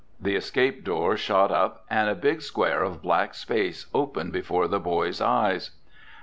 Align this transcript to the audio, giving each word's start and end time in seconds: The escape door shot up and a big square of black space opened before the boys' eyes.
The 0.19 0.35
escape 0.35 0.83
door 0.83 1.15
shot 1.15 1.51
up 1.51 1.85
and 1.87 2.09
a 2.09 2.15
big 2.15 2.41
square 2.41 2.81
of 2.81 3.03
black 3.03 3.35
space 3.35 3.85
opened 3.93 4.33
before 4.33 4.67
the 4.67 4.79
boys' 4.79 5.21
eyes. 5.21 5.69